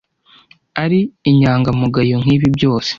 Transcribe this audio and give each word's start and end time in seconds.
ari 0.83 0.99
inyangamugayo 1.29 2.15
nkibi 2.21 2.47
byose. 2.55 2.89